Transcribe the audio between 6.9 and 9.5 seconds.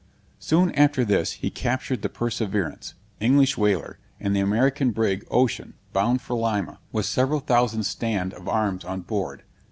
with several thousand stand of arms on board.